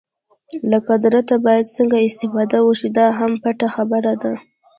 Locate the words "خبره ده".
3.75-4.33